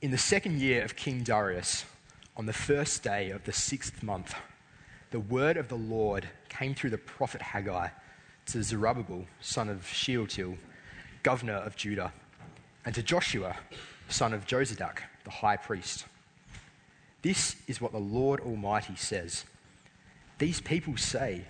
[0.00, 1.84] In the second year of King Darius,
[2.36, 4.32] on the first day of the sixth month,
[5.10, 7.88] the word of the Lord came through the prophet Haggai
[8.46, 10.56] to Zerubbabel, son of Shealtiel,
[11.24, 12.12] governor of Judah,
[12.84, 13.56] and to Joshua,
[14.08, 16.06] son of Jozadak, the high priest.
[17.22, 19.46] This is what the Lord Almighty says.
[20.38, 21.42] These people say,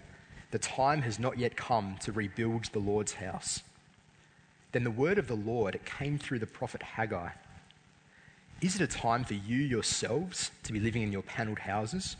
[0.53, 3.61] The time has not yet come to rebuild the Lord's house.
[4.73, 7.29] Then the word of the Lord came through the prophet Haggai.
[8.61, 12.17] Is it a time for you yourselves to be living in your panelled houses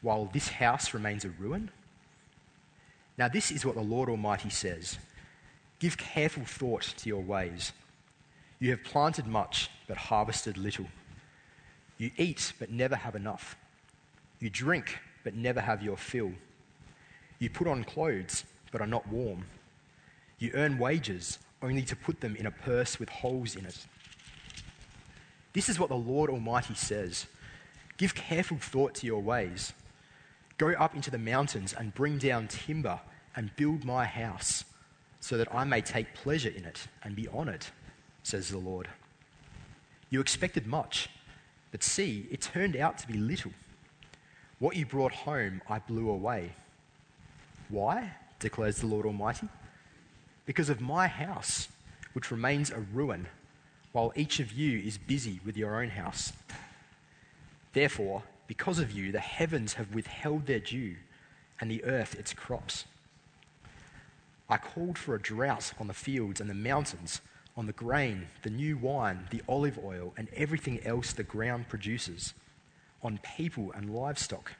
[0.00, 1.70] while this house remains a ruin?
[3.18, 4.98] Now, this is what the Lord Almighty says
[5.78, 7.72] Give careful thought to your ways.
[8.58, 10.86] You have planted much, but harvested little.
[11.98, 13.56] You eat, but never have enough.
[14.38, 16.32] You drink, but never have your fill.
[17.38, 19.44] You put on clothes, but are not warm.
[20.38, 23.86] You earn wages, only to put them in a purse with holes in it.
[25.52, 27.26] This is what the Lord Almighty says
[27.96, 29.72] Give careful thought to your ways.
[30.58, 33.00] Go up into the mountains and bring down timber
[33.34, 34.64] and build my house,
[35.20, 37.66] so that I may take pleasure in it and be honored,
[38.22, 38.88] says the Lord.
[40.10, 41.08] You expected much,
[41.70, 43.52] but see, it turned out to be little.
[44.58, 46.52] What you brought home, I blew away.
[47.68, 48.12] Why?
[48.38, 49.48] declares the Lord Almighty.
[50.44, 51.68] Because of my house,
[52.12, 53.26] which remains a ruin,
[53.92, 56.32] while each of you is busy with your own house.
[57.72, 60.96] Therefore, because of you, the heavens have withheld their dew,
[61.60, 62.84] and the earth its crops.
[64.48, 67.20] I called for a drought on the fields and the mountains,
[67.56, 72.34] on the grain, the new wine, the olive oil, and everything else the ground produces,
[73.02, 74.52] on people and livestock,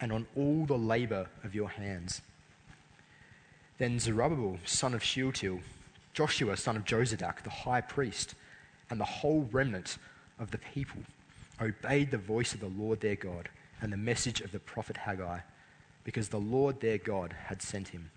[0.00, 2.22] and on all the labor of your hands.
[3.78, 5.60] Then Zerubbabel, son of Shealtiel,
[6.12, 8.34] Joshua, son of Jozadak, the high priest,
[8.92, 9.96] and the whole remnant
[10.38, 11.00] of the people
[11.58, 13.48] obeyed the voice of the Lord their God
[13.80, 15.38] and the message of the prophet Haggai,
[16.04, 18.10] because the Lord their God had sent him.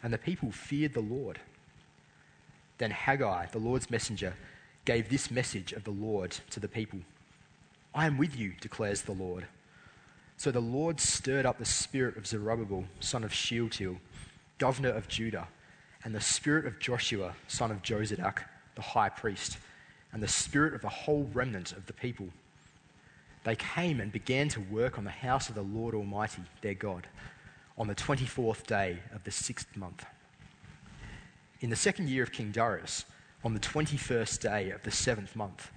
[0.00, 1.40] And the people feared the Lord.
[2.78, 4.34] Then Haggai, the Lord's messenger,
[4.84, 7.00] gave this message of the Lord to the people
[7.92, 9.48] I am with you, declares the Lord.
[10.36, 13.96] So the Lord stirred up the spirit of Zerubbabel, son of Shealtiel,
[14.58, 15.48] governor of Judah,
[16.04, 18.44] and the spirit of Joshua, son of Jozadak,
[18.78, 19.58] the high priest,
[20.12, 22.28] and the spirit of the whole remnant of the people.
[23.42, 27.08] They came and began to work on the house of the Lord Almighty, their God,
[27.76, 30.06] on the 24th day of the sixth month.
[31.60, 33.04] In the second year of King Darius,
[33.42, 35.72] on the 21st day of the seventh month,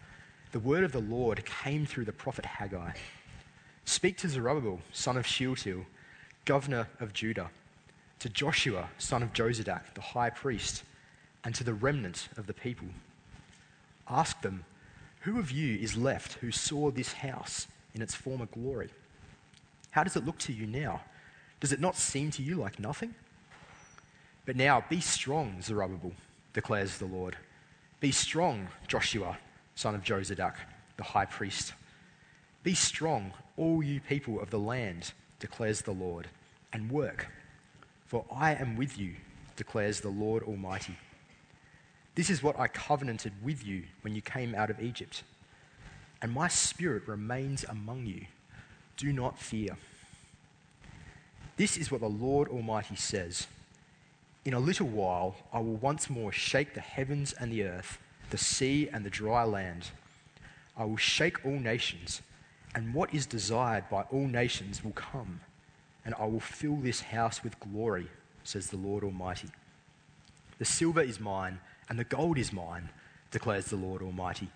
[0.51, 2.91] the word of the Lord came through the prophet Haggai
[3.84, 5.85] Speak to Zerubbabel, son of Shealtiel,
[6.45, 7.50] governor of Judah,
[8.19, 10.84] to Joshua, son of Jozadak, the high priest,
[11.44, 12.88] and to the remnant of the people.
[14.09, 14.66] Ask them,
[15.22, 18.90] Who of you is left who saw this house in its former glory?
[19.91, 21.02] How does it look to you now?
[21.59, 23.13] Does it not seem to you like nothing?
[24.46, 26.13] But now be strong, Zerubbabel,
[26.53, 27.38] declares the Lord.
[28.00, 29.38] Be strong, Joshua,
[29.75, 30.56] son of Jozadak,
[30.97, 31.73] the high priest.
[32.63, 36.28] Be strong, all you people of the land, declares the Lord,
[36.73, 37.28] and work.
[38.06, 39.16] For I am with you,
[39.56, 40.97] declares the Lord Almighty.
[42.16, 45.23] This is what I covenanted with you when you came out of Egypt.
[46.22, 48.25] And my spirit remains among you.
[48.97, 49.77] Do not fear.
[51.57, 53.47] This is what the Lord Almighty says
[54.45, 57.97] In a little while, I will once more shake the heavens and the earth,
[58.29, 59.91] the sea and the dry land.
[60.78, 62.22] I will shake all nations,
[62.75, 65.41] and what is desired by all nations will come,
[66.05, 68.07] and I will fill this house with glory,
[68.43, 69.49] says the Lord Almighty.
[70.57, 71.59] The silver is mine
[71.91, 72.88] and the gold is mine,
[73.31, 74.47] declares the Lord Almighty.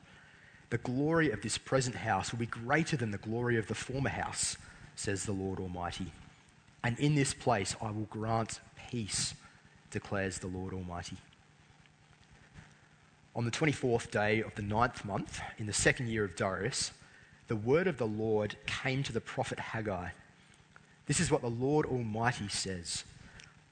[0.70, 4.08] The glory of this present house will be greater than the glory of the former
[4.10, 4.56] house,
[4.96, 6.14] says the Lord Almighty.
[6.82, 9.34] And in this place I will grant peace,
[9.92, 11.18] declares the Lord Almighty.
[13.36, 16.94] On the 24th day of the ninth month, in the second year of Darius,
[17.50, 20.08] the word of the Lord came to the prophet Haggai.
[21.06, 23.04] This is what the Lord Almighty says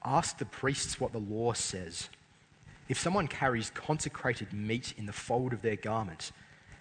[0.04, 2.10] Ask the priests what the law says.
[2.88, 6.32] If someone carries consecrated meat in the fold of their garment,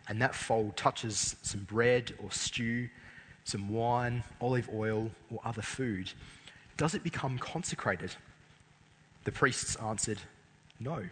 [0.08, 2.90] and that fold touches some bread or stew,
[3.46, 6.12] some wine, olive oil, or other food,
[6.76, 8.16] does it become consecrated?
[9.24, 10.20] The priests answered,
[10.80, 11.06] No.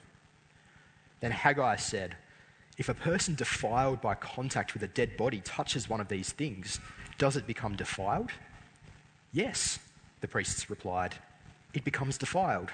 [1.22, 2.18] Then Haggai said,
[2.78, 6.80] If a person defiled by contact with a dead body touches one of these things,
[7.18, 8.32] does it become defiled?
[9.32, 9.80] Yes,
[10.20, 11.16] the priests replied,
[11.74, 12.70] it becomes defiled.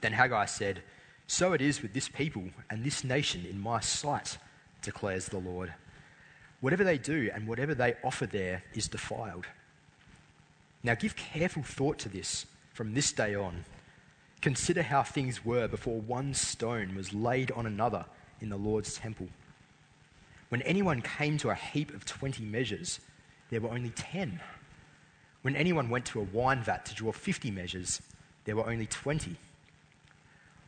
[0.00, 0.82] Then Haggai said,
[1.26, 4.38] So it is with this people and this nation in my sight,
[4.82, 5.72] declares the Lord.
[6.60, 9.46] Whatever they do and whatever they offer there is defiled.
[10.82, 13.64] Now give careful thought to this from this day on.
[14.40, 18.06] Consider how things were before one stone was laid on another
[18.40, 19.28] in the Lord's temple.
[20.48, 23.00] When anyone came to a heap of 20 measures,
[23.50, 24.40] there were only 10.
[25.42, 28.00] When anyone went to a wine vat to draw 50 measures,
[28.44, 29.36] there were only 20.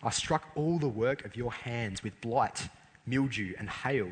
[0.02, 2.68] I struck all the work of your hands with blight,
[3.06, 4.08] mildew, and hail,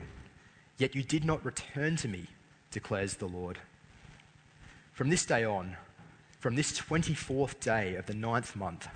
[0.78, 2.26] yet you did not return to me,
[2.70, 3.58] declares the Lord.
[4.92, 5.76] From this day on,
[6.38, 8.86] from this 24th day of the ninth month,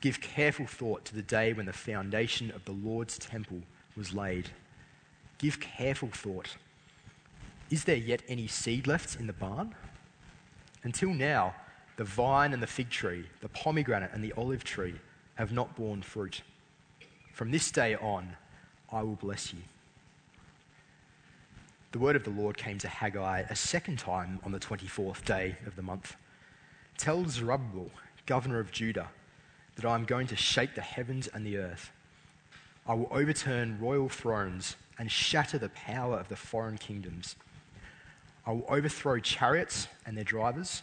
[0.00, 3.62] give careful thought to the day when the foundation of the Lord's temple
[3.96, 4.50] was laid.
[5.38, 6.56] Give careful thought.
[7.70, 9.74] Is there yet any seed left in the barn?
[10.82, 11.54] Until now,
[11.96, 14.96] the vine and the fig tree, the pomegranate and the olive tree
[15.34, 16.42] have not borne fruit.
[17.32, 18.36] From this day on,
[18.92, 19.60] I will bless you.
[21.92, 25.56] The word of the Lord came to Haggai a second time on the 24th day
[25.66, 26.16] of the month.
[26.98, 27.90] Tell Zerubbabel,
[28.26, 29.08] governor of Judah,
[29.76, 31.90] that I am going to shake the heavens and the earth.
[32.86, 37.36] I will overturn royal thrones and shatter the power of the foreign kingdoms.
[38.46, 40.82] I will overthrow chariots and their drivers,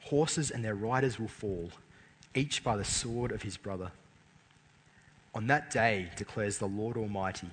[0.00, 1.70] horses and their riders will fall,
[2.34, 3.90] each by the sword of his brother.
[5.34, 7.50] On that day, declares the Lord Almighty,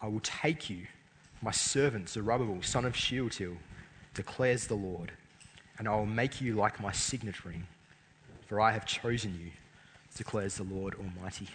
[0.00, 0.86] I will take you,
[1.42, 3.56] my servant Zerubbabel, son of Shealtiel,
[4.14, 5.12] declares the Lord,
[5.78, 7.66] and I will make you like my signet ring,
[8.46, 9.50] for I have chosen you,
[10.16, 11.48] declares the Lord Almighty.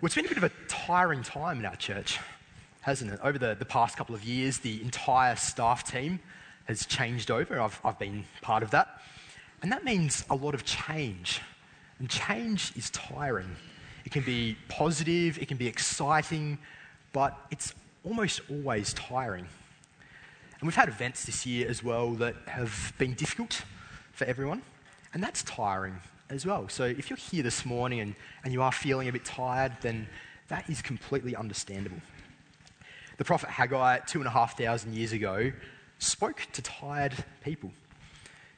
[0.00, 2.20] Well, it's been a bit of a tiring time in our church,
[2.82, 3.18] hasn't it?
[3.22, 6.20] Over the, the past couple of years, the entire staff team
[6.68, 7.60] has changed over.
[7.60, 9.00] I've, I've been part of that.
[9.62, 11.40] And that means a lot of change.
[11.98, 13.56] And change is tiring.
[14.04, 16.58] It can be positive, it can be exciting,
[17.12, 17.74] but it's
[18.04, 19.46] almost always tiring.
[20.60, 23.62] And we've had events this year as well that have been difficult
[24.12, 24.62] for everyone,
[25.14, 25.96] and that's tiring
[26.30, 26.68] as well.
[26.68, 30.08] So if you're here this morning and, and you are feeling a bit tired, then
[30.48, 32.00] that is completely understandable.
[33.18, 35.52] The prophet Haggai, two and a half thousand years ago,
[35.98, 37.72] spoke to tired people.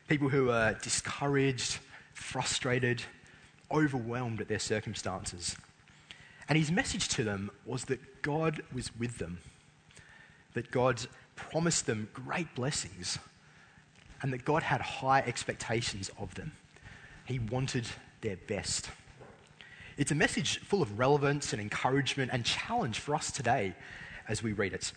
[0.09, 1.79] People who were discouraged,
[2.15, 3.03] frustrated,
[3.71, 5.57] overwhelmed at their circumstances.
[6.49, 9.39] And his message to them was that God was with them,
[10.55, 11.07] that God
[11.37, 13.19] promised them great blessings,
[14.23, 16.53] and that God had high expectations of them.
[17.25, 17.87] He wanted
[18.21, 18.91] their best.
[19.97, 23.75] It's a message full of relevance and encouragement and challenge for us today
[24.29, 24.93] as we read it.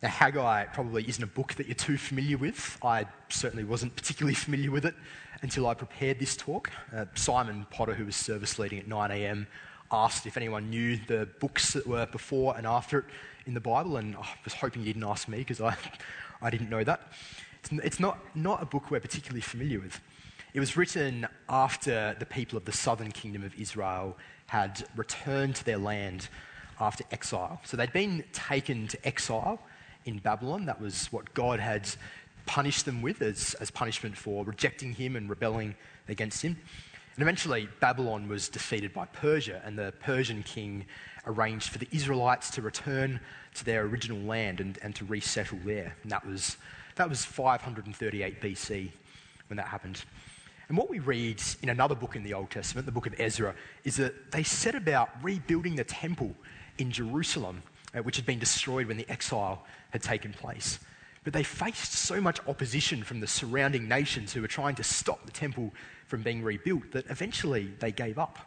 [0.00, 2.78] Now, Haggai probably isn't a book that you're too familiar with.
[2.84, 4.94] I certainly wasn't particularly familiar with it
[5.42, 6.70] until I prepared this talk.
[6.94, 9.48] Uh, Simon Potter, who was service leading at 9 a.m.,
[9.90, 13.04] asked if anyone knew the books that were before and after it
[13.46, 15.76] in the Bible, and I was hoping he didn't ask me because I,
[16.42, 17.12] I didn't know that.
[17.60, 20.00] It's, it's not, not a book we're particularly familiar with.
[20.54, 24.16] It was written after the people of the southern kingdom of Israel
[24.46, 26.28] had returned to their land
[26.78, 27.60] after exile.
[27.64, 29.58] So they'd been taken to exile
[30.08, 30.66] in Babylon.
[30.66, 31.88] That was what God had
[32.46, 35.74] punished them with as, as punishment for rejecting him and rebelling
[36.08, 36.56] against him.
[37.14, 40.86] And eventually, Babylon was defeated by Persia, and the Persian king
[41.26, 43.20] arranged for the Israelites to return
[43.54, 45.96] to their original land and, and to resettle there.
[46.02, 46.56] And that was,
[46.96, 48.90] that was 538 BC
[49.48, 50.04] when that happened.
[50.68, 53.54] And what we read in another book in the Old Testament, the book of Ezra,
[53.84, 56.34] is that they set about rebuilding the temple
[56.78, 57.62] in Jerusalem,
[57.94, 60.78] uh, which had been destroyed when the exile had taken place.
[61.24, 65.26] But they faced so much opposition from the surrounding nations who were trying to stop
[65.26, 65.72] the temple
[66.06, 68.38] from being rebuilt that eventually they gave up.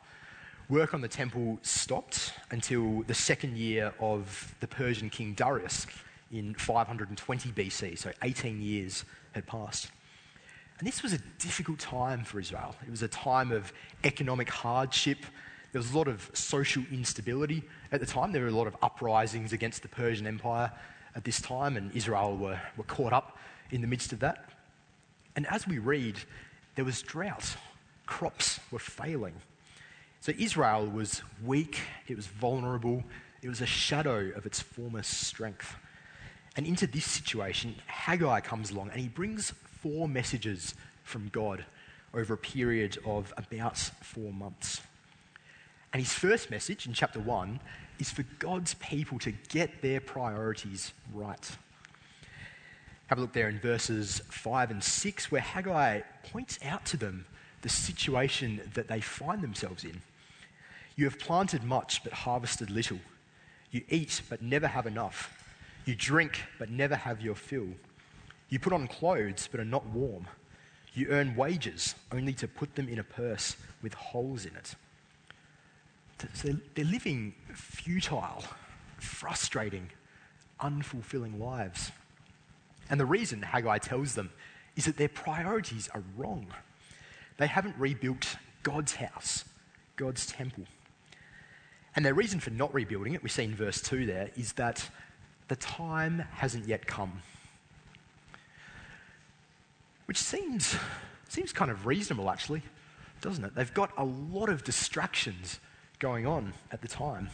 [0.69, 5.85] Work on the temple stopped until the second year of the Persian king Darius
[6.31, 9.91] in 520 BC, so 18 years had passed.
[10.79, 12.75] And this was a difficult time for Israel.
[12.87, 13.71] It was a time of
[14.03, 15.19] economic hardship.
[15.71, 18.31] There was a lot of social instability at the time.
[18.31, 20.71] There were a lot of uprisings against the Persian Empire
[21.15, 23.37] at this time, and Israel were, were caught up
[23.71, 24.49] in the midst of that.
[25.35, 26.17] And as we read,
[26.75, 27.55] there was drought,
[28.05, 29.33] crops were failing.
[30.19, 33.03] So Israel was weak, it was vulnerable,
[33.41, 35.75] it was a shadow of its former strength.
[36.57, 41.65] And into this situation, Haggai comes along and he brings four messages from God
[42.13, 44.81] over a period of about four months.
[45.93, 47.59] And his first message in chapter 1
[47.99, 51.51] is for God's people to get their priorities right.
[53.07, 57.25] Have a look there in verses 5 and 6, where Haggai points out to them
[57.61, 60.01] the situation that they find themselves in.
[60.95, 62.99] You have planted much but harvested little.
[63.71, 65.37] You eat but never have enough.
[65.85, 67.67] You drink but never have your fill.
[68.47, 70.27] You put on clothes but are not warm.
[70.93, 74.75] You earn wages only to put them in a purse with holes in it.
[76.33, 78.43] So they're living futile,
[78.97, 79.89] frustrating,
[80.59, 81.91] unfulfilling lives.
[82.89, 84.31] And the reason Haggai tells them
[84.75, 86.47] is that their priorities are wrong.
[87.37, 89.45] They haven't rebuilt God's house,
[89.95, 90.65] God's temple.
[91.95, 94.89] And their reason for not rebuilding it, we see in verse 2 there, is that
[95.47, 97.21] the time hasn't yet come.
[100.05, 100.75] Which seems,
[101.27, 102.61] seems kind of reasonable, actually,
[103.21, 103.55] doesn't it?
[103.55, 105.59] They've got a lot of distractions
[106.01, 107.29] going on at the time.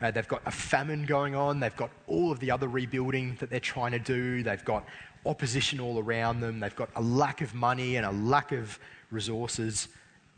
[0.00, 1.60] Uh, they've got a famine going on.
[1.60, 4.42] They've got all of the other rebuilding that they're trying to do.
[4.42, 4.86] They've got
[5.26, 6.60] opposition all around them.
[6.60, 8.78] They've got a lack of money and a lack of
[9.10, 9.88] resources.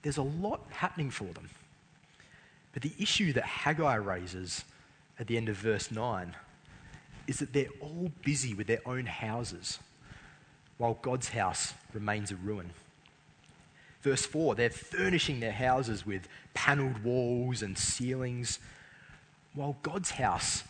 [0.02, 1.48] There's a lot happening for them.
[2.72, 4.64] But the issue that Haggai raises
[5.18, 6.34] at the end of verse 9
[7.26, 9.78] is that they're all busy with their own houses
[10.78, 12.70] while God's house remains a ruin.
[14.06, 18.60] Verse 4 they're furnishing their houses with panelled walls and ceilings
[19.52, 20.62] while God's house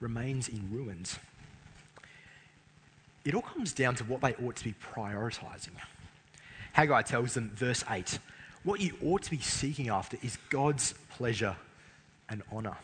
[0.00, 1.16] remains in ruins.
[3.24, 5.76] It all comes down to what they ought to be prioritizing.
[6.72, 8.18] Haggai tells them, verse 8,
[8.64, 11.54] what you ought to be seeking after is God's pleasure
[12.28, 12.76] and honor.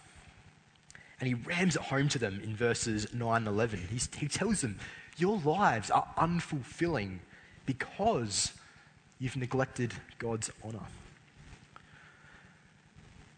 [1.18, 3.88] And he rams it home to them in verses 9 and 11.
[3.90, 4.78] He's, he tells them,
[5.16, 7.18] Your lives are unfulfilling
[7.64, 8.52] because
[9.18, 10.86] you've neglected God's honor.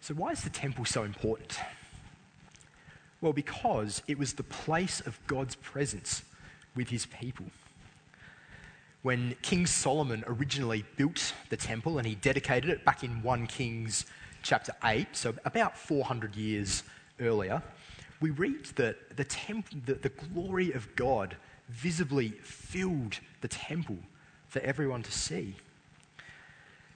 [0.00, 1.58] So, why is the temple so important?
[3.20, 6.23] Well, because it was the place of God's presence
[6.75, 7.47] with his people.
[9.02, 14.06] When King Solomon originally built the temple and he dedicated it back in 1 Kings
[14.42, 16.85] chapter 8, so about 400 years
[17.20, 17.62] earlier,
[18.20, 21.37] we read that the, the glory of God
[21.68, 23.99] visibly filled the temple
[24.49, 25.54] for everyone to see.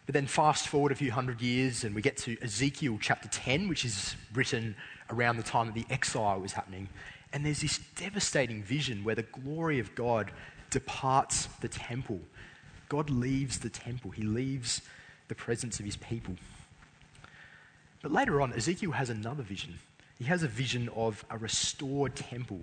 [0.06, 3.68] But then fast forward a few hundred years and we get to Ezekiel chapter 10,
[3.68, 4.74] which is written
[5.10, 6.88] around the time that the exile was happening.
[7.32, 10.32] And there's this devastating vision where the glory of God
[10.70, 12.20] departs the temple.
[12.88, 14.82] God leaves the temple, he leaves
[15.28, 16.34] the presence of his people.
[18.02, 19.78] But later on, Ezekiel has another vision.
[20.18, 22.60] He has a vision of a restored temple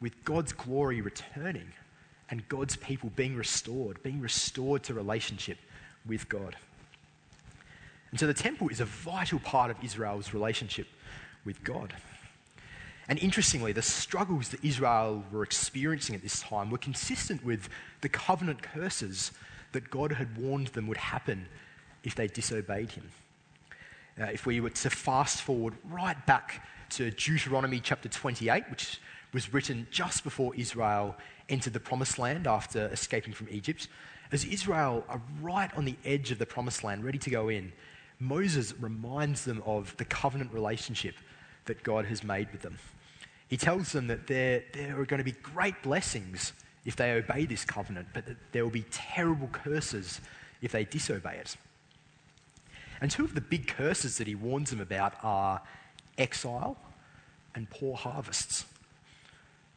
[0.00, 1.72] with God's glory returning
[2.28, 5.58] and God's people being restored, being restored to relationship
[6.04, 6.56] with God.
[8.12, 10.86] And so the temple is a vital part of Israel's relationship
[11.44, 11.92] with God.
[13.08, 17.68] And interestingly, the struggles that Israel were experiencing at this time were consistent with
[18.00, 19.32] the covenant curses
[19.72, 21.48] that God had warned them would happen
[22.04, 23.10] if they disobeyed him.
[24.20, 29.00] Uh, if we were to fast forward right back to Deuteronomy chapter 28, which
[29.32, 31.16] was written just before Israel
[31.48, 33.88] entered the promised land after escaping from Egypt,
[34.30, 37.72] as Israel are right on the edge of the promised land, ready to go in,
[38.22, 41.16] Moses reminds them of the covenant relationship
[41.64, 42.78] that God has made with them.
[43.48, 46.52] He tells them that there, there are going to be great blessings
[46.84, 50.20] if they obey this covenant, but that there will be terrible curses
[50.62, 51.56] if they disobey it.
[53.00, 55.60] And two of the big curses that he warns them about are
[56.16, 56.76] exile
[57.56, 58.64] and poor harvests.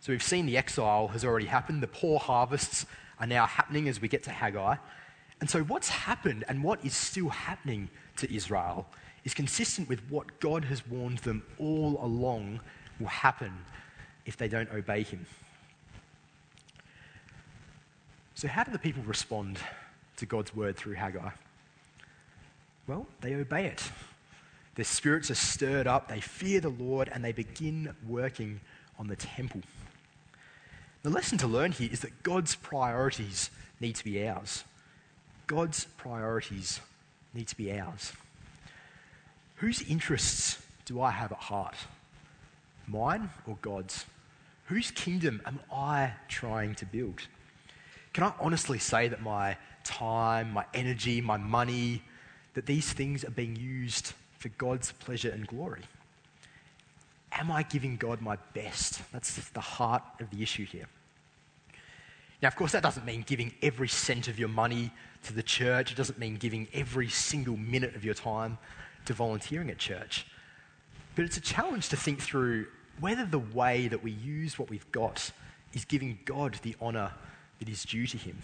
[0.01, 2.85] So we've seen the exile has already happened, the poor harvests
[3.19, 4.75] are now happening as we get to Haggai.
[5.41, 8.87] And so, what's happened and what is still happening to Israel
[9.23, 12.59] is consistent with what God has warned them all along
[12.99, 13.51] will happen
[14.25, 15.25] if they don't obey Him.
[18.35, 19.57] So, how do the people respond
[20.17, 21.29] to God's word through Haggai?
[22.87, 23.89] Well, they obey it.
[24.75, 28.59] Their spirits are stirred up, they fear the Lord, and they begin working
[28.99, 29.61] on the temple.
[31.03, 34.63] The lesson to learn here is that God's priorities need to be ours.
[35.47, 36.81] God's priorities
[37.35, 38.13] need to be ours.
[39.57, 41.75] Whose interests do I have at heart?
[42.87, 44.05] Mine or God's?
[44.65, 47.21] Whose kingdom am I trying to build?
[48.13, 52.01] Can I honestly say that my time, my energy, my money,
[52.53, 55.83] that these things are being used for God's pleasure and glory?
[57.33, 59.01] Am I giving God my best?
[59.11, 60.87] That's the heart of the issue here.
[62.41, 64.91] Now, of course, that doesn't mean giving every cent of your money
[65.25, 65.91] to the church.
[65.91, 68.57] It doesn't mean giving every single minute of your time
[69.05, 70.25] to volunteering at church.
[71.15, 72.67] But it's a challenge to think through
[72.99, 75.31] whether the way that we use what we've got
[75.73, 77.11] is giving God the honour
[77.59, 78.37] that is due to him.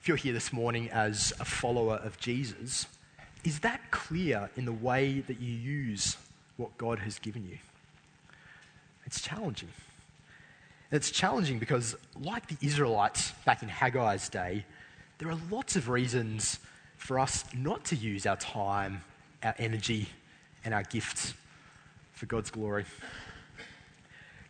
[0.00, 2.86] If you're here this morning as a follower of Jesus,
[3.44, 6.16] is that clear in the way that you use
[6.56, 7.58] what God has given you?
[9.06, 9.68] It's challenging.
[10.90, 14.64] It's challenging because, like the Israelites back in Haggai's day,
[15.22, 16.58] there are lots of reasons
[16.96, 19.04] for us not to use our time,
[19.44, 20.08] our energy,
[20.64, 21.34] and our gifts
[22.12, 22.84] for God's glory.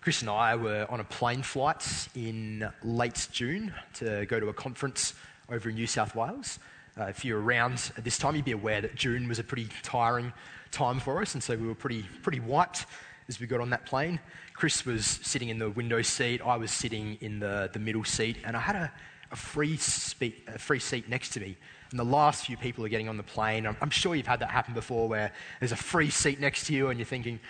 [0.00, 4.55] Chris and I were on a plane flight in late June to go to a
[4.55, 5.12] conference
[5.50, 6.59] over in New South Wales.
[6.99, 9.69] Uh, if you're around at this time, you'd be aware that June was a pretty
[9.83, 10.33] tiring
[10.71, 12.87] time for us, and so we were pretty, pretty wiped
[13.29, 14.19] as we got on that plane.
[14.55, 18.38] Chris was sitting in the window seat, I was sitting in the, the middle seat,
[18.43, 18.93] and I had a,
[19.33, 21.57] a, free spe- a free seat next to me.
[21.91, 23.67] And the last few people are getting on the plane.
[23.67, 26.75] I'm, I'm sure you've had that happen before where there's a free seat next to
[26.75, 27.41] you, and you're thinking,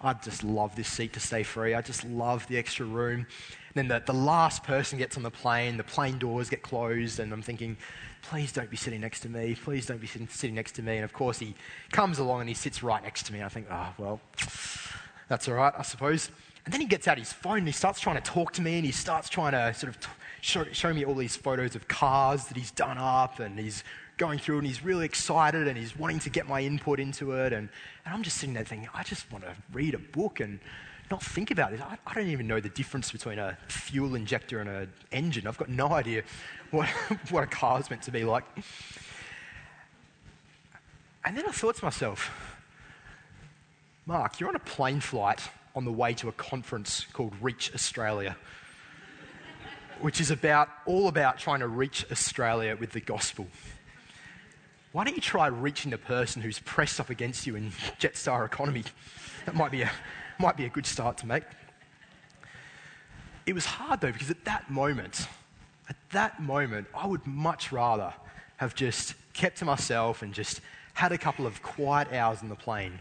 [0.00, 1.74] I just love this seat to stay free.
[1.74, 3.26] I just love the extra room.
[3.74, 7.18] And then the, the last person gets on the plane, the plane doors get closed,
[7.18, 7.76] and I'm thinking,
[8.22, 9.56] please don't be sitting next to me.
[9.56, 10.96] Please don't be sitting, sitting next to me.
[10.96, 11.54] And of course, he
[11.90, 13.42] comes along and he sits right next to me.
[13.42, 14.20] I think, oh, well,
[15.28, 16.30] that's all right, I suppose.
[16.64, 18.76] And then he gets out his phone and he starts trying to talk to me
[18.76, 20.08] and he starts trying to sort of t-
[20.40, 23.84] show, show me all these photos of cars that he's done up and he's
[24.16, 27.52] going through and he's really excited and he's wanting to get my input into it.
[27.52, 27.68] And,
[28.04, 30.58] and I'm just sitting there thinking, I just want to read a book and
[31.10, 31.80] not think about this.
[31.80, 35.46] I, I don't even know the difference between a fuel injector and an engine.
[35.46, 36.22] I've got no idea
[36.70, 36.88] what,
[37.30, 38.44] what a car is meant to be like.
[41.24, 42.30] And then I thought to myself,
[44.06, 45.42] Mark, you're on a plane flight
[45.74, 48.36] on the way to a conference called Reach Australia
[50.00, 53.46] which is about all about trying to reach Australia with the gospel
[54.92, 58.84] why don't you try reaching the person who's pressed up against you in Jetstar economy?
[59.44, 59.90] That might be a,
[60.38, 61.44] might be a good start to make.
[63.44, 65.28] It was hard though, because at that moment,
[65.88, 68.14] at that moment, I would much rather
[68.56, 70.62] have just kept to myself and just
[70.94, 72.98] had a couple of quiet hours on the plane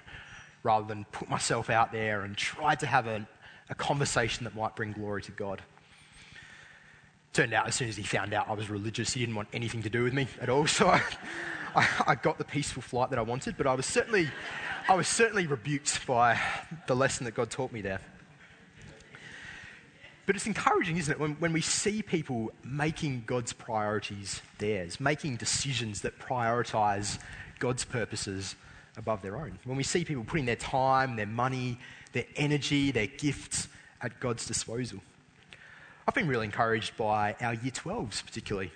[0.63, 3.27] rather than put myself out there and try to have a,
[3.69, 5.61] a conversation that might bring glory to God.
[7.37, 9.83] Turned out as soon as he found out I was religious, he didn't want anything
[9.83, 10.65] to do with me at all.
[10.67, 11.03] So I,
[11.75, 14.27] I, I got the peaceful flight that I wanted, but I was certainly,
[14.89, 16.41] I was certainly rebuked by
[16.87, 18.01] the lesson that God taught me there.
[20.25, 25.35] But it's encouraging, isn't it, when, when we see people making God's priorities theirs, making
[25.35, 27.19] decisions that prioritize
[27.59, 28.55] God's purposes
[28.97, 29.59] above their own.
[29.63, 31.77] When we see people putting their time, their money,
[32.13, 33.67] their energy, their gifts
[34.01, 35.01] at God's disposal.
[36.07, 38.71] I've been really encouraged by our year 12s, particularly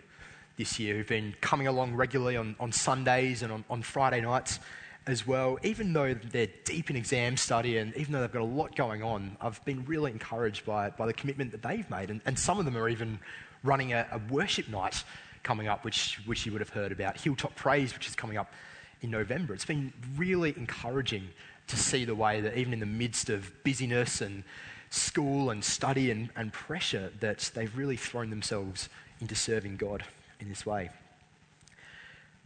[0.58, 4.60] this year who've been coming along regularly on, on Sundays and on, on Friday nights
[5.08, 5.58] as well.
[5.64, 9.02] Even though they're deep in exam study and even though they've got a lot going
[9.02, 12.10] on, I've been really encouraged by, by the commitment that they've made.
[12.10, 13.18] And, and some of them are even
[13.64, 15.02] running a, a worship night
[15.42, 17.18] coming up, which, which you would have heard about.
[17.18, 18.52] Hilltop Praise, which is coming up
[19.00, 19.54] in November.
[19.54, 21.30] It's been really encouraging
[21.68, 24.44] to see the way that even in the midst of busyness and
[24.92, 30.04] school and study and, and pressure, that they've really thrown themselves into serving God
[30.40, 30.90] in this way.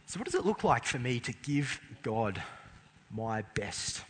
[0.06, 2.40] So, what does it look like for me to give God
[3.10, 4.04] my best?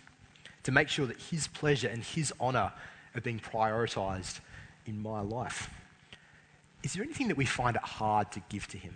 [0.65, 2.73] To make sure that His pleasure and His honour
[3.15, 4.41] are being prioritised
[4.85, 5.71] in my life?
[6.83, 8.95] Is there anything that we find it hard to give to Him?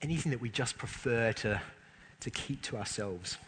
[0.00, 1.60] Anything that we just prefer to,
[2.20, 3.38] to keep to ourselves?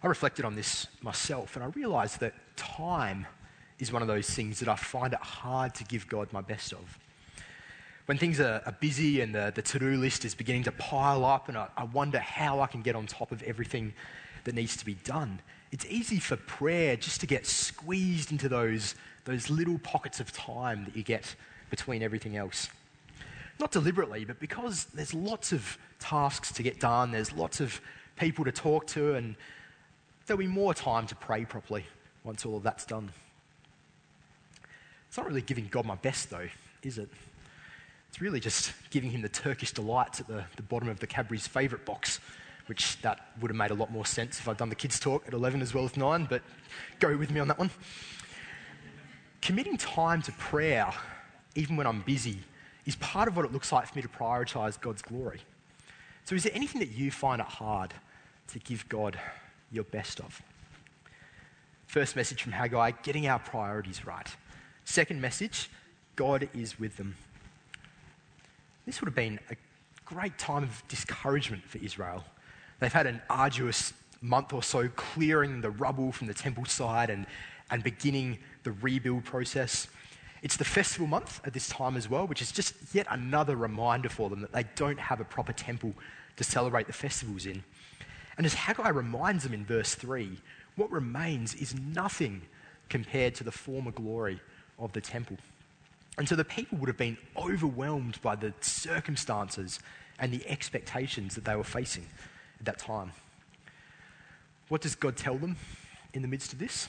[0.00, 3.26] I reflected on this myself and I realised that time
[3.78, 6.72] is one of those things that I find it hard to give God my best
[6.72, 6.98] of
[8.06, 11.24] when things are, are busy and the, the to do list is beginning to pile
[11.24, 13.94] up, and I, I wonder how I can get on top of everything
[14.44, 15.40] that needs to be done,
[15.72, 20.84] it's easy for prayer just to get squeezed into those, those little pockets of time
[20.84, 21.34] that you get
[21.70, 22.68] between everything else.
[23.58, 27.80] Not deliberately, but because there's lots of tasks to get done, there's lots of
[28.16, 29.34] people to talk to, and
[30.26, 31.86] there'll be more time to pray properly
[32.24, 33.10] once all of that's done.
[35.08, 36.48] It's not really giving God my best, though,
[36.82, 37.08] is it?
[38.08, 41.46] It's really just giving him the Turkish delights at the, the bottom of the Cadbury's
[41.46, 42.20] favourite box,
[42.66, 45.24] which that would have made a lot more sense if I'd done the kids' talk
[45.26, 46.42] at 11 as well as 9, but
[46.98, 47.70] go with me on that one.
[49.40, 50.92] Committing time to prayer,
[51.54, 52.38] even when I'm busy,
[52.86, 55.40] is part of what it looks like for me to prioritise God's glory.
[56.24, 57.92] So, is there anything that you find it hard
[58.48, 59.18] to give God
[59.70, 60.40] your best of?
[61.86, 64.26] First message from Haggai getting our priorities right.
[64.84, 65.70] Second message
[66.16, 67.16] God is with them.
[68.86, 69.56] This would have been a
[70.04, 72.24] great time of discouragement for Israel.
[72.80, 77.26] They've had an arduous month or so clearing the rubble from the temple side and,
[77.70, 79.86] and beginning the rebuild process.
[80.42, 84.08] It's the festival month at this time as well, which is just yet another reminder
[84.08, 85.94] for them that they don't have a proper temple
[86.36, 87.62] to celebrate the festivals in.
[88.36, 90.36] And as Haggai reminds them in verse 3,
[90.76, 92.42] what remains is nothing
[92.88, 94.40] compared to the former glory
[94.78, 95.36] of the temple.
[96.18, 99.80] And so the people would have been overwhelmed by the circumstances
[100.18, 102.06] and the expectations that they were facing
[102.60, 103.12] at that time.
[104.68, 105.56] What does God tell them
[106.12, 106.88] in the midst of this?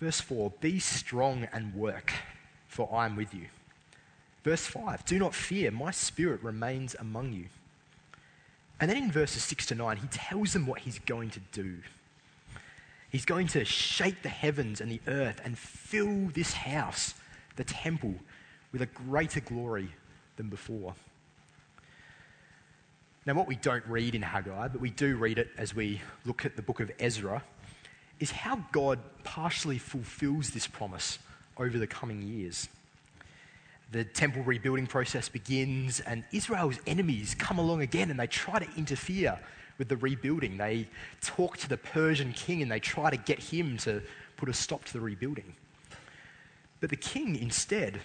[0.00, 2.12] Verse 4 Be strong and work,
[2.68, 3.46] for I am with you.
[4.42, 7.46] Verse 5 Do not fear, my spirit remains among you.
[8.80, 11.78] And then in verses 6 to 9, he tells them what he's going to do.
[13.14, 17.14] He's going to shake the heavens and the earth and fill this house,
[17.54, 18.16] the temple,
[18.72, 19.88] with a greater glory
[20.36, 20.96] than before.
[23.24, 26.44] Now, what we don't read in Haggai, but we do read it as we look
[26.44, 27.44] at the book of Ezra,
[28.18, 31.20] is how God partially fulfills this promise
[31.56, 32.68] over the coming years.
[33.92, 38.68] The temple rebuilding process begins, and Israel's enemies come along again and they try to
[38.76, 39.38] interfere
[39.78, 40.56] with the rebuilding.
[40.56, 40.88] They
[41.20, 44.02] talk to the Persian king and they try to get him to
[44.36, 45.54] put a stop to the rebuilding.
[46.80, 48.00] But the king instead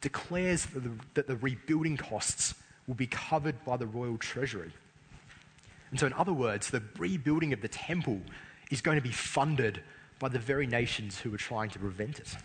[0.00, 2.54] declares that the, that the rebuilding costs
[2.86, 4.72] will be covered by the royal treasury.
[5.90, 8.20] And so, in other words, the rebuilding of the temple
[8.70, 9.82] is going to be funded
[10.18, 12.36] by the very nations who were trying to prevent it.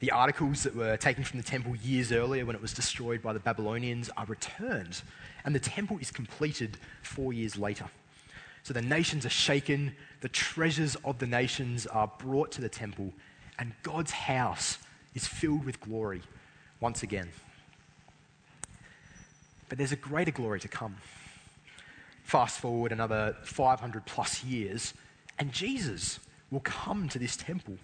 [0.00, 3.34] The articles that were taken from the temple years earlier when it was destroyed by
[3.34, 5.02] the Babylonians are returned,
[5.44, 7.84] and the temple is completed four years later.
[8.62, 13.12] So the nations are shaken, the treasures of the nations are brought to the temple,
[13.58, 14.78] and God's house
[15.14, 16.22] is filled with glory
[16.80, 17.28] once again.
[19.68, 20.96] But there's a greater glory to come.
[22.24, 24.94] Fast forward another 500 plus years,
[25.38, 27.76] and Jesus will come to this temple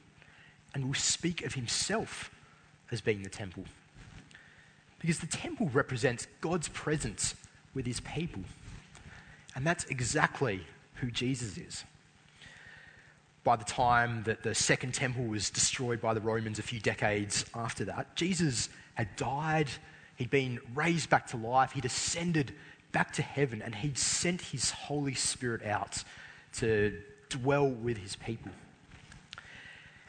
[0.76, 2.30] and will speak of himself
[2.92, 3.64] as being the temple.
[4.98, 7.34] Because the temple represents God's presence
[7.72, 8.42] with his people.
[9.54, 10.60] And that's exactly
[10.96, 11.84] who Jesus is.
[13.42, 17.46] By the time that the second temple was destroyed by the Romans a few decades
[17.54, 19.70] after that, Jesus had died,
[20.16, 22.52] he'd been raised back to life, he'd ascended
[22.92, 26.04] back to heaven, and he'd sent his Holy Spirit out
[26.58, 28.52] to dwell with his people.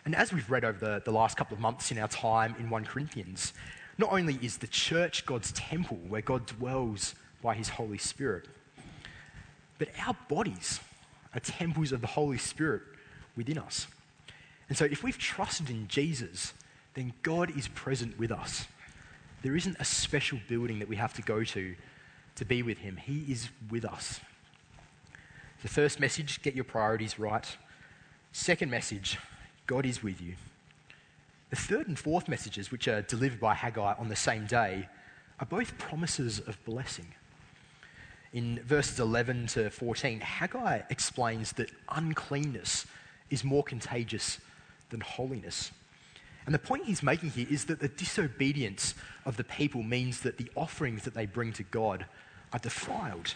[0.08, 2.70] And as we've read over the, the last couple of months in our time in
[2.70, 3.52] 1 Corinthians,
[3.98, 8.48] not only is the church God's temple where God dwells by his Holy Spirit,
[9.78, 10.80] but our bodies
[11.34, 12.84] are temples of the Holy Spirit
[13.36, 13.88] within us.
[14.70, 16.54] And so if we've trusted in Jesus,
[16.94, 18.66] then God is present with us.
[19.42, 21.76] There isn't a special building that we have to go to
[22.36, 22.96] to be with him.
[22.96, 24.22] He is with us.
[25.64, 27.58] The first message, get your priorities right.
[28.32, 29.18] Second message,
[29.68, 30.36] God is with you.
[31.50, 34.88] The third and fourth messages, which are delivered by Haggai on the same day,
[35.40, 37.08] are both promises of blessing.
[38.34, 42.86] In verses 11 to 14, Haggai explains that uncleanness
[43.30, 44.40] is more contagious
[44.90, 45.72] than holiness.
[46.46, 50.38] And the point he's making here is that the disobedience of the people means that
[50.38, 52.06] the offerings that they bring to God
[52.54, 53.36] are defiled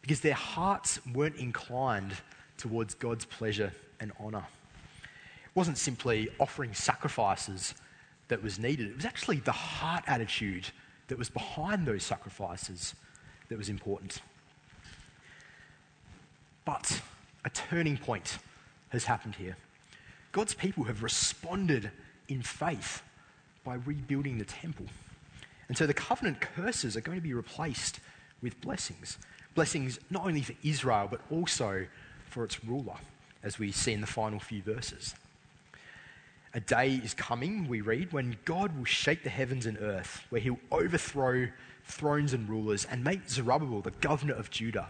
[0.00, 2.12] because their hearts weren't inclined
[2.56, 4.12] towards God's pleasure and
[5.54, 7.74] wasn't simply offering sacrifices
[8.28, 10.66] that was needed, it was actually the heart attitude
[11.08, 12.94] that was behind those sacrifices
[13.48, 14.20] that was important.
[16.64, 17.00] But
[17.44, 18.38] a turning point
[18.90, 19.56] has happened here.
[20.32, 21.90] God's people have responded
[22.28, 23.02] in faith
[23.64, 24.86] by rebuilding the temple.
[25.68, 28.00] And so the covenant curses are going to be replaced
[28.40, 29.18] with blessings.
[29.54, 31.86] Blessings not only for Israel, but also
[32.28, 32.96] for its ruler,
[33.42, 35.14] as we see in the final few verses.
[36.52, 40.40] A day is coming, we read, when God will shake the heavens and earth, where
[40.40, 41.48] he'll overthrow
[41.84, 44.88] thrones and rulers and make Zerubbabel the governor of Judah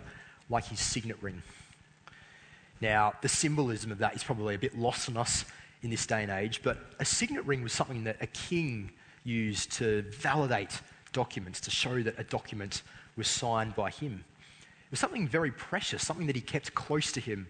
[0.49, 1.43] like his signet ring.
[2.81, 5.45] Now, the symbolism of that is probably a bit lost on us
[5.83, 8.91] in this day and age, but a signet ring was something that a king
[9.25, 10.81] used to validate
[11.13, 12.83] documents, to show that a document
[13.17, 14.25] was signed by him.
[14.59, 17.49] It was something very precious, something that he kept close to him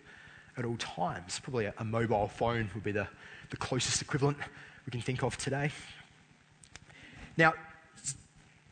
[0.60, 1.40] at all times.
[1.40, 3.08] Probably a, a mobile phone would be the,
[3.50, 4.36] the closest equivalent
[4.86, 5.70] we can think of today.
[7.36, 7.54] Now,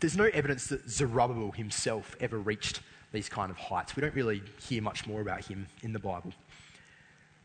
[0.01, 2.81] there's no evidence that Zerubbabel himself ever reached
[3.13, 3.97] these kind of heights.
[3.97, 6.33] We don't really hear much more about him in the Bible.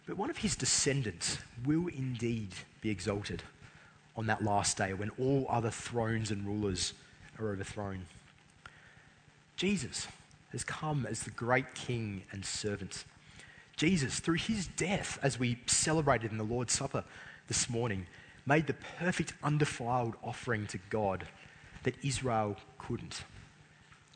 [0.06, 2.50] But one of his descendants will indeed
[2.82, 3.42] be exalted
[4.16, 6.94] on that last day when all other thrones and rulers
[7.40, 8.06] are overthrown.
[9.56, 10.08] Jesus
[10.52, 13.06] has come as the great king and servant.
[13.76, 17.04] Jesus, through his death, as we celebrated in the Lord's Supper
[17.48, 18.06] this morning,
[18.46, 21.26] made the perfect, undefiled offering to God
[21.84, 23.24] that Israel couldn't.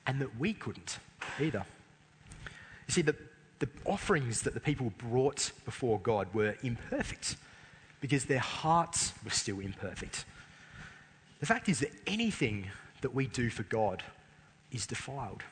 [0.07, 0.97] and that we couldn't
[1.39, 1.65] either.
[2.87, 3.15] You see, the,
[3.59, 7.35] the offerings that the people brought before God were imperfect
[7.99, 10.25] because their hearts were still imperfect.
[11.39, 12.67] The fact is that anything
[13.01, 14.01] that we do for God
[14.71, 15.43] is defiled.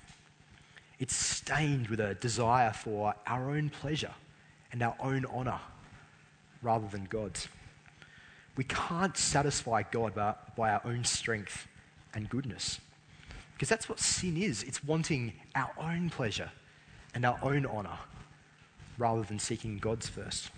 [0.99, 4.13] It's stained with a desire for our own pleasure
[4.71, 5.59] and our own honor
[6.61, 7.47] rather than God's.
[8.55, 11.67] We can't satisfy God by, by our own strength
[12.13, 12.79] and goodness.
[13.53, 16.51] Because that's what sin is it's wanting our own pleasure
[17.13, 17.97] and our own honor
[18.97, 20.49] rather than seeking God's first.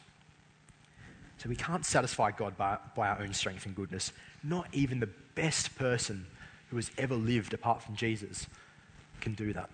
[1.38, 4.12] So we can't satisfy God by, by our own strength and goodness.
[4.44, 6.26] Not even the best person
[6.70, 8.48] who has ever lived apart from Jesus
[9.22, 9.70] can do that.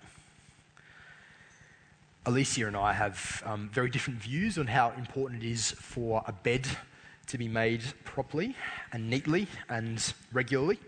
[2.26, 6.32] Alicia and I have um, very different views on how important it is for a
[6.32, 6.66] bed
[7.26, 8.56] to be made properly
[8.92, 10.78] and neatly and regularly.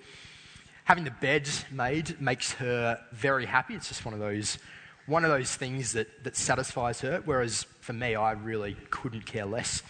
[0.85, 3.75] Having the bed made makes her very happy.
[3.75, 4.59] It's just one of those,
[5.05, 9.45] one of those things that, that satisfies her, whereas for me, I really couldn't care
[9.45, 9.83] less.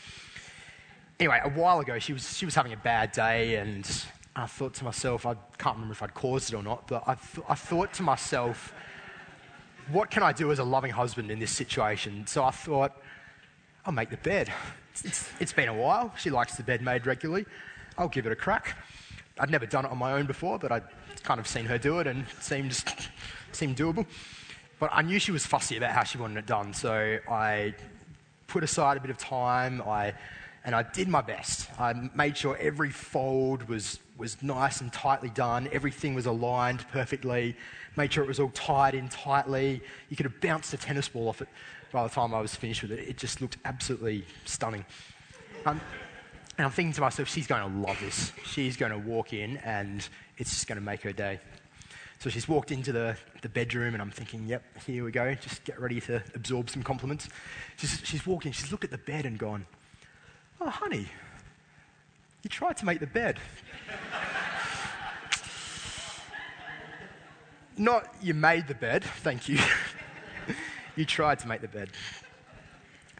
[1.21, 3.89] Anyway, a while ago, she was, she was having a bad day, and
[4.35, 7.15] I thought to myself, I can't remember if I'd caused it or not, but I,
[7.15, 8.75] th- I thought to myself,
[9.91, 12.27] what can I do as a loving husband in this situation?
[12.27, 12.93] So I thought,
[13.85, 14.53] I'll make the bed.
[15.05, 16.13] It's, it's been a while.
[16.19, 17.47] She likes the bed made regularly.
[17.99, 18.77] I'll give it a crack.
[19.39, 20.85] I'd never done it on my own before, but I'd
[21.23, 22.83] kind of seen her do it and it seemed,
[23.53, 24.07] seemed doable.
[24.79, 27.75] But I knew she was fussy about how she wanted it done, so I
[28.47, 29.83] put aside a bit of time.
[29.83, 30.15] I
[30.67, 31.71] and I did my best.
[31.79, 37.57] I made sure every fold was, was nice and tightly done, everything was aligned perfectly,
[37.97, 39.81] made sure it was all tied in tightly.
[40.11, 41.49] You could have bounced a tennis ball off it
[41.93, 43.09] by the time I was finished with it.
[43.09, 44.85] It just looked absolutely stunning.
[45.65, 45.81] Um,
[46.59, 48.33] and I'm thinking to myself, she's going to love this.
[48.45, 51.39] She's going to walk in and it's just going to make her day.
[52.19, 55.35] So she's walked into the, the bedroom, and I'm thinking, yep, here we go.
[55.35, 57.29] Just get ready to absorb some compliments.
[57.77, 59.67] She's, she's walked in, she's looked at the bed and gone,
[60.61, 61.07] Oh, honey,
[62.43, 63.39] you tried to make the bed.
[67.77, 69.59] Not you made the bed, thank you.
[70.97, 71.91] you tried to make the bed.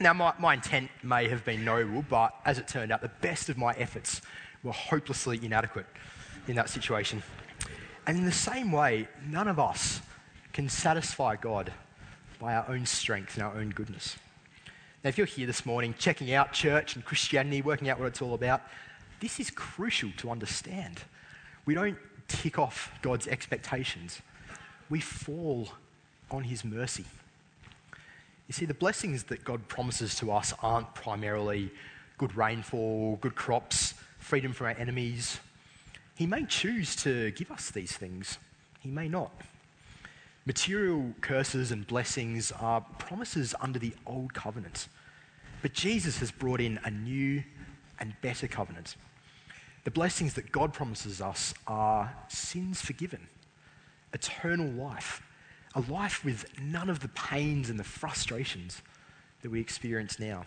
[0.01, 3.49] Now, my, my intent may have been noble, but as it turned out, the best
[3.49, 4.23] of my efforts
[4.63, 5.87] were hopelessly inadequate
[6.49, 7.23] in that situation.
[8.07, 10.01] And in the same way, none of us
[10.53, 11.73] can satisfy God
[12.39, 14.17] by our own strength and our own goodness.
[15.05, 18.23] Now, if you're here this morning checking out church and Christianity, working out what it's
[18.23, 18.63] all about,
[19.21, 21.01] this is crucial to understand.
[21.65, 24.21] We don't tick off God's expectations,
[24.91, 25.69] we fall
[26.31, 27.05] on His mercy.
[28.49, 31.71] You see, the blessings that God promises to us aren't primarily
[32.19, 35.41] good rainfall, good crops, freedom from our enemies.
[36.17, 38.39] He may choose to give us these things,
[38.81, 39.33] He may not.
[40.47, 44.87] Material curses and blessings are promises under the old covenant.
[45.61, 47.43] But Jesus has brought in a new
[47.99, 48.95] and better covenant.
[49.83, 53.27] The blessings that God promises us are sins forgiven,
[54.13, 55.21] eternal life,
[55.75, 58.83] a life with none of the pains and the frustrations
[59.43, 60.45] that we experience now.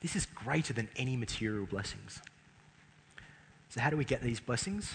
[0.00, 2.20] This is greater than any material blessings.
[3.70, 4.94] So, how do we get these blessings?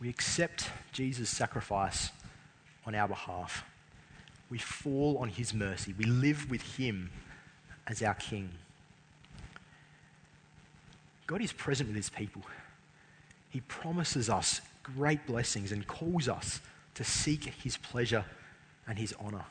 [0.00, 2.10] We accept Jesus' sacrifice
[2.86, 3.64] on our behalf.
[4.50, 5.94] We fall on his mercy.
[5.98, 7.10] We live with him
[7.86, 8.50] as our King.
[11.26, 12.42] God is present with his people.
[13.50, 16.60] He promises us great blessings and calls us
[16.94, 18.24] to seek his pleasure
[18.86, 19.44] and his honor.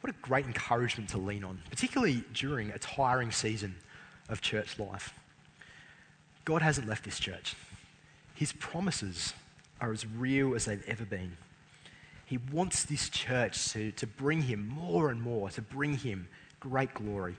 [0.00, 3.76] What a great encouragement to lean on, particularly during a tiring season
[4.28, 5.14] of church life.
[6.44, 7.54] God hasn't left this church.
[8.34, 9.32] His promises
[9.80, 11.36] are as real as they've ever been.
[12.34, 16.26] He wants this church to, to bring him more and more, to bring him
[16.58, 17.36] great glory.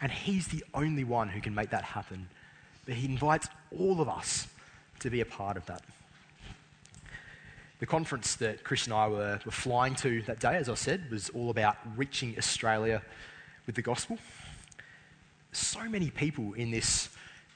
[0.00, 2.30] And He's the only one who can make that happen.
[2.86, 4.48] But He invites all of us
[5.00, 5.82] to be a part of that.
[7.80, 11.10] The conference that Chris and I were, were flying to that day, as I said,
[11.10, 13.02] was all about reaching Australia
[13.66, 14.16] with the gospel.
[15.52, 17.10] So many people in this,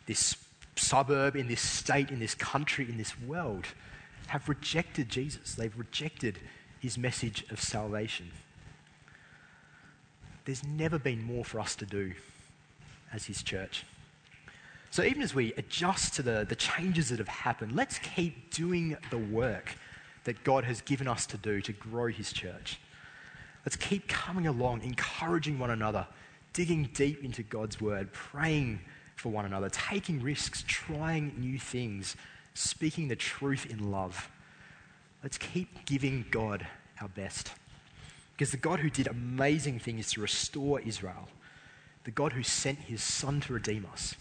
[0.05, 0.37] this
[0.77, 3.65] suburb, in this state, in this country, in this world
[4.29, 5.55] have rejected Jesus.
[5.55, 6.39] They've rejected
[6.81, 8.31] his message of salvation
[10.49, 12.15] there's never been more for us to do
[13.13, 13.85] as His church.
[14.91, 18.97] So even as we adjust to the, the changes that have happened, let's keep doing
[19.11, 19.75] the work
[20.25, 22.81] that God has given us to do to grow His church.
[23.67, 26.07] Let's keep coming along, encouraging one another,
[26.55, 28.81] digging deep into God's word, praying
[29.17, 32.17] for one another, taking risks, trying new things,
[32.59, 34.29] speaking the truth in love.
[35.23, 36.67] Let's keep giving God
[37.01, 37.53] our best.
[38.33, 41.29] Because the God who did amazing things to restore Israel,
[42.05, 44.15] the God who sent his Son to redeem us,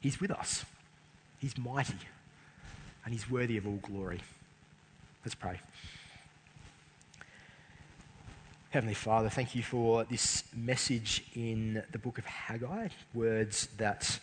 [0.00, 0.64] he's with us.
[1.38, 1.94] He's mighty
[3.04, 4.20] and he's worthy of all glory.
[5.24, 5.60] Let's pray.
[8.70, 14.18] Heavenly Father, thank you for this message in the book of Haggai, words that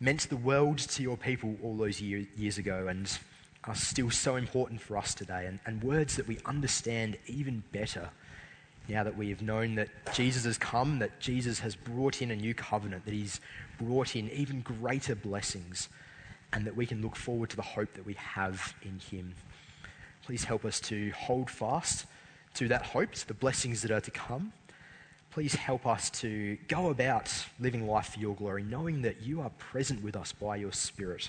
[0.00, 3.18] meant the world to your people all those year, years ago and
[3.64, 8.10] are still so important for us today, and, and words that we understand even better
[8.88, 12.36] now that we have known that Jesus has come, that Jesus has brought in a
[12.36, 13.40] new covenant, that he's
[13.78, 15.88] brought in even greater blessings,
[16.52, 19.34] and that we can look forward to the hope that we have in him.
[20.24, 22.06] Please help us to hold fast
[22.54, 24.52] to that hope, to the blessings that are to come.
[25.34, 29.50] Please help us to go about living life for your glory, knowing that you are
[29.58, 31.28] present with us by your Spirit,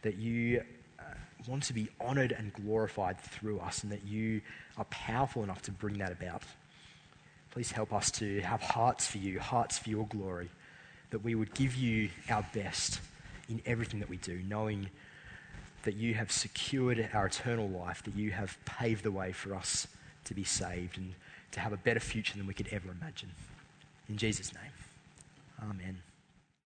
[0.00, 0.62] that you
[0.98, 1.02] uh,
[1.46, 4.40] want to be honored and glorified through us, and that you
[4.78, 6.44] are powerful enough to bring that about.
[7.50, 10.48] Please help us to have hearts for you, hearts for your glory,
[11.10, 13.02] that we would give you our best
[13.50, 14.88] in everything that we do, knowing
[15.82, 19.86] that you have secured our eternal life, that you have paved the way for us
[20.24, 21.12] to be saved and
[21.56, 23.30] to have a better future than we could ever imagine.
[24.08, 24.72] In Jesus' name,
[25.62, 25.98] amen.